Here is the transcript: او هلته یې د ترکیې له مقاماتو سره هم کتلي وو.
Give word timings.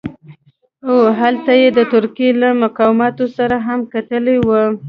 او 0.89 0.95
هلته 1.19 1.51
یې 1.61 1.69
د 1.77 1.79
ترکیې 1.93 2.29
له 2.41 2.49
مقاماتو 2.63 3.25
سره 3.37 3.55
هم 3.67 3.79
کتلي 3.93 4.37
وو. 4.47 4.61